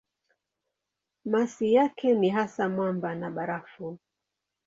[1.25, 3.99] Masi yake ni hasa mwamba na barafu.